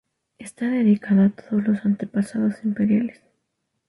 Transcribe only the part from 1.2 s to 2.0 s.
a todos los